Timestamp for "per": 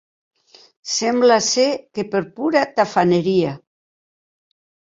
2.15-2.23